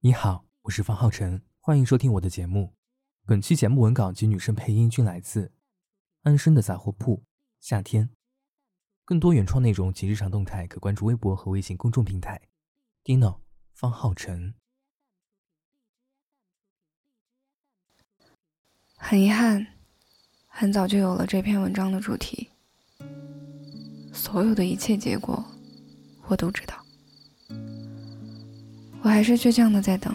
[0.00, 2.72] 你好，我是方浩辰，欢迎收听我的节目。
[3.26, 5.52] 本期节目文稿及女生配音均来自
[6.22, 7.24] 安生的杂货铺。
[7.58, 8.10] 夏天，
[9.04, 12.40] 更多原创内容及日常动态可关注微博和微信公众平台。
[13.02, 13.40] Dino
[13.72, 14.54] 方浩辰。
[18.96, 19.66] 很遗憾，
[20.46, 22.50] 很早就有了这篇文章的主题。
[24.12, 25.44] 所有的一切结果，
[26.28, 26.87] 我都知道。
[29.08, 30.14] 我还是倔强的在等，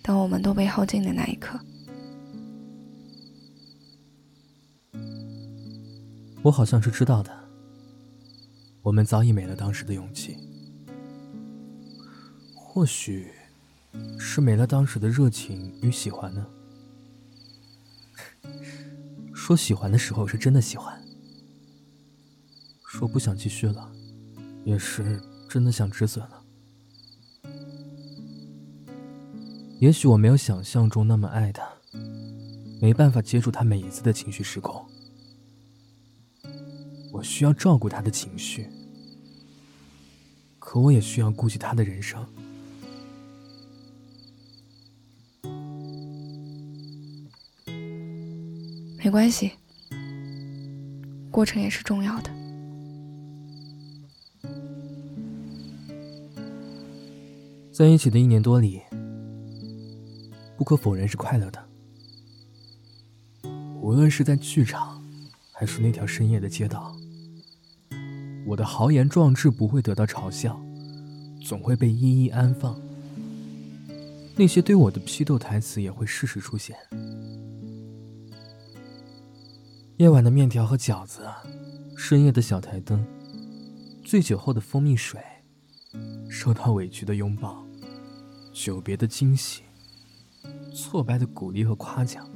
[0.00, 1.60] 等我们都被耗尽的那一刻。
[6.42, 7.30] 我好像是知道的，
[8.80, 10.38] 我们早已没了当时的勇气，
[12.54, 13.30] 或许
[14.18, 16.46] 是没了当时的热情与喜欢呢。
[19.34, 20.98] 说喜欢的时候是真的喜欢，
[22.86, 23.92] 说不想继续了，
[24.64, 26.41] 也是真的想止损了。
[29.82, 31.68] 也许我没有想象中那么爱他，
[32.80, 34.80] 没办法接住他每一次的情绪失控。
[37.10, 38.68] 我需要照顾他的情绪，
[40.60, 42.24] 可我也需要顾及他的人生。
[48.98, 49.50] 没关系，
[51.28, 52.30] 过程也是重要的。
[57.72, 58.80] 在一起的一年多里。
[60.62, 61.60] 不可否认是快乐的，
[63.80, 65.02] 无论是在剧场，
[65.50, 66.94] 还是那条深夜的街道，
[68.46, 70.64] 我的豪言壮志不会得到嘲笑，
[71.44, 72.80] 总会被一一安放。
[74.36, 76.76] 那些对我的批斗台词也会适时出现。
[79.96, 81.28] 夜晚的面条和饺子，
[81.96, 83.04] 深夜的小台灯，
[84.04, 85.20] 醉酒后的蜂蜜水，
[86.30, 87.66] 受到委屈的拥抱，
[88.52, 89.64] 久别的惊喜。
[90.74, 92.28] 挫败的鼓励和夸奖，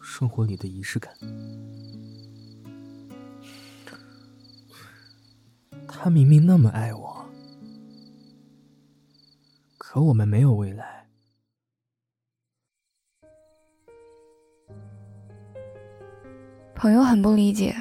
[0.00, 1.12] 生活里的仪式感。
[5.88, 7.26] 他明明那么爱我，
[9.76, 11.06] 可我们没有未来。
[16.74, 17.76] 朋友很不理解，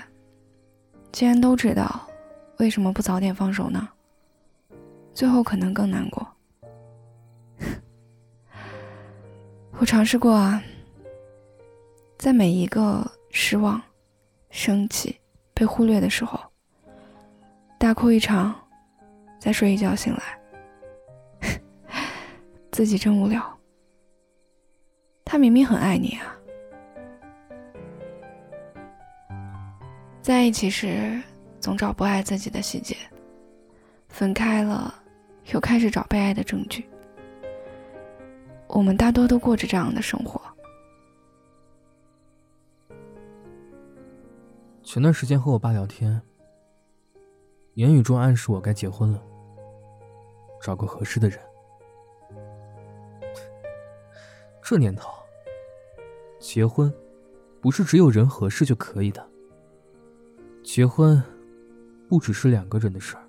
[1.13, 2.09] 既然都知道，
[2.57, 3.87] 为什么不早点放手呢？
[5.13, 6.27] 最后可能更难过。
[9.79, 10.61] 我尝试过啊，
[12.17, 13.81] 在每一个失望、
[14.49, 15.17] 生气、
[15.53, 16.37] 被忽略的时候，
[17.77, 18.53] 大哭一场，
[19.39, 21.61] 再睡一觉醒来，
[22.73, 23.41] 自己真无聊。
[25.23, 26.35] 他明明很爱你啊，
[30.21, 31.21] 在一起时
[31.61, 32.97] 总找不爱自己的细节，
[34.09, 34.93] 分开了
[35.53, 36.85] 又开始找被爱的证据。
[38.69, 40.39] 我们大多都过着这样的生活。
[44.83, 46.21] 前段时间和我爸聊天，
[47.73, 49.21] 言语中暗示我该结婚了，
[50.61, 51.39] 找个合适的人。
[54.61, 55.09] 这年头，
[56.39, 56.93] 结婚
[57.59, 59.27] 不是只有人合适就可以的，
[60.63, 61.21] 结婚
[62.07, 63.28] 不只是两个人的事儿。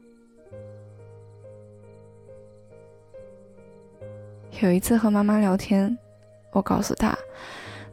[4.60, 5.96] 有一次和妈妈聊天，
[6.52, 7.16] 我告诉她，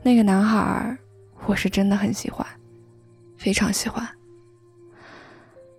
[0.03, 0.97] 那个男孩
[1.45, 2.45] 我是真的很喜欢，
[3.37, 4.05] 非常喜欢。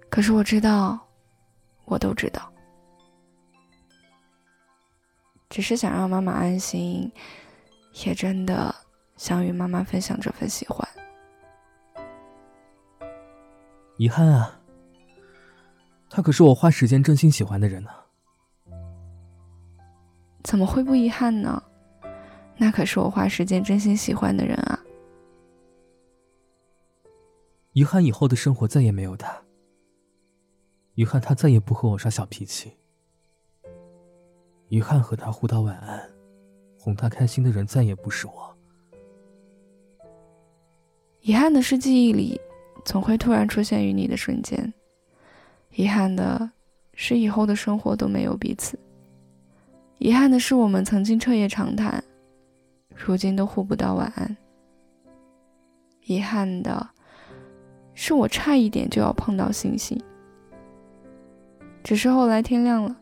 [0.09, 0.99] 可是我知道，
[1.85, 2.51] 我都知道，
[5.51, 7.13] 只是想让妈妈安心，
[8.07, 8.75] 也真的
[9.17, 10.89] 想与妈妈分享这份喜欢。
[13.99, 14.59] 遗憾啊，
[16.09, 17.91] 他可是我花时间真心喜欢的人呢。
[20.43, 21.63] 怎么会不遗憾呢？
[22.57, 24.79] 那可是我花时间真心喜欢的人啊！
[27.73, 29.41] 遗憾以后的生活再也没有他，
[30.95, 32.73] 遗憾他再也不和我耍小脾气，
[34.69, 36.11] 遗憾和他互道晚安、
[36.79, 38.57] 哄他开心的人再也不是我。
[41.21, 42.41] 遗憾的是记忆里
[42.85, 44.73] 总会突然出现与你的瞬间，
[45.75, 46.51] 遗憾的
[46.95, 48.79] 是以后的生活都没有彼此。
[49.99, 52.03] 遗憾的是，我们曾经彻夜长谈，
[52.95, 54.37] 如今都互不道晚安。
[56.05, 56.89] 遗憾的
[57.95, 60.01] 是，我差一点就要碰到星星，
[61.83, 62.97] 只是后来天亮了，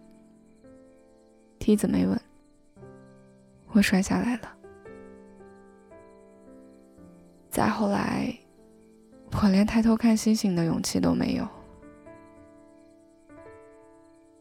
[1.59, 2.19] 梯子没稳，
[3.73, 4.57] 我摔下来了。
[7.51, 8.35] 再后来，
[9.43, 11.47] 我连抬头看星星的勇气都没有。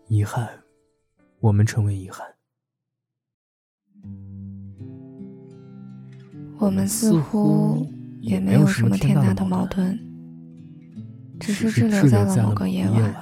[0.08, 0.50] 遗憾，
[1.40, 2.35] 我们成为遗憾。
[6.66, 7.88] 我们似乎
[8.22, 10.00] 也没有什么天大的矛盾，
[11.40, 13.16] 只是滞留在了某个夜晚，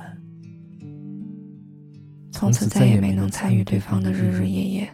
[2.31, 4.89] 从此再也没能参与对方的日日夜夜。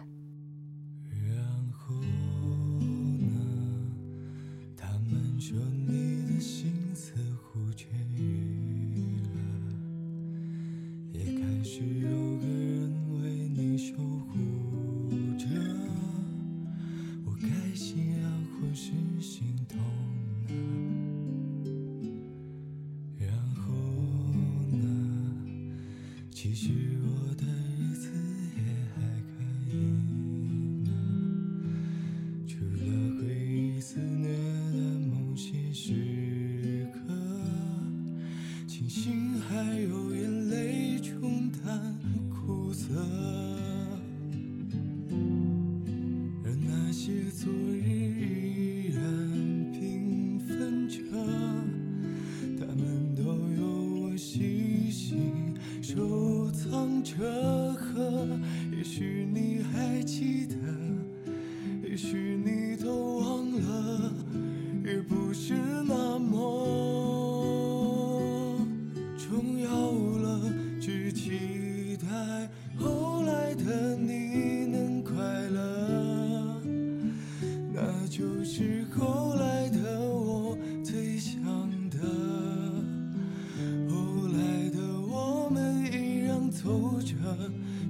[57.00, 58.26] 藏着和，
[58.76, 60.56] 也许你还记得，
[61.88, 62.29] 也许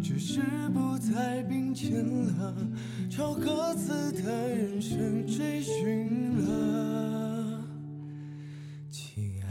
[0.03, 0.41] 只是
[0.73, 2.55] 不再并肩了，
[3.09, 7.65] 朝各自的人生追寻了。
[8.91, 9.49] 亲爱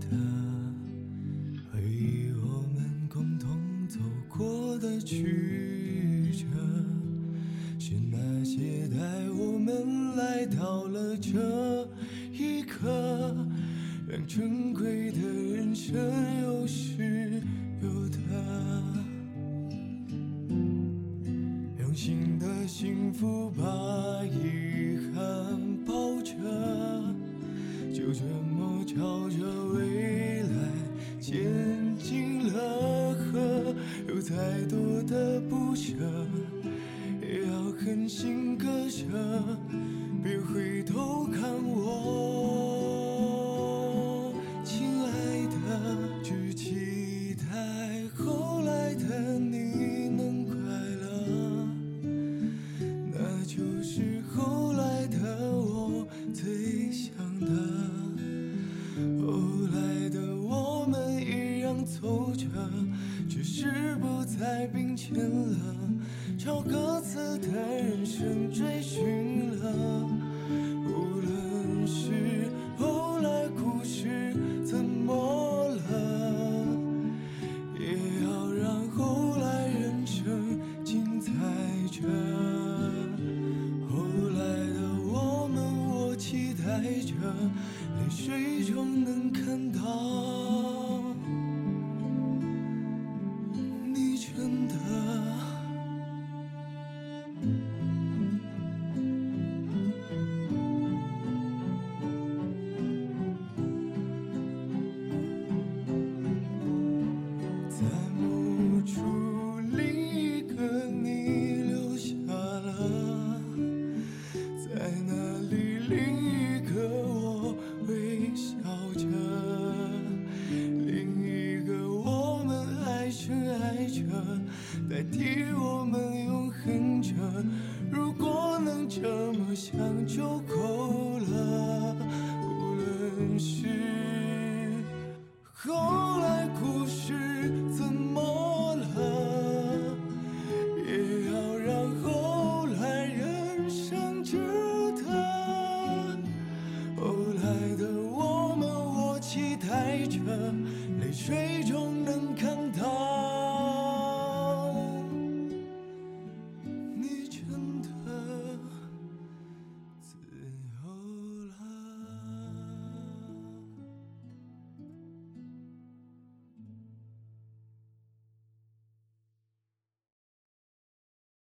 [0.00, 0.16] 的，
[1.70, 6.44] 回忆我们共同走过的曲折，
[7.78, 8.96] 是那些带
[9.30, 11.88] 我们来到了这
[12.32, 13.36] 一刻，
[14.08, 15.94] 让珍贵的人生
[16.42, 16.66] 有
[62.44, 62.70] 着，
[63.28, 65.56] 只是不再并肩了，
[66.38, 70.08] 朝各自的人生追寻了。
[70.86, 75.80] 无论是后来故事怎么了，
[77.78, 81.32] 也要让后来人生精彩
[81.90, 82.02] 着。
[83.88, 84.44] 后来
[84.74, 85.56] 的我们，
[85.88, 86.64] 我期待
[87.02, 87.14] 着，
[87.96, 90.23] 泪水中能看到。